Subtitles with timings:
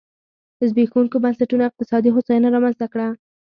[0.69, 3.07] زبېښونکو بنسټونو اقتصادي هوساینه رامنځته کړه.